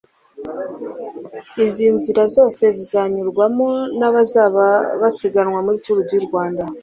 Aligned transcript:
Izi 1.63 1.85
nzira 1.95 2.21
zose 2.35 2.63
zizananyurwamo 2.77 3.69
n’abazaba 3.99 4.65
basiganwa 5.01 5.59
muri 5.65 5.77
Tour 5.83 5.99
du 6.09 6.19
Rwanda 6.27 6.63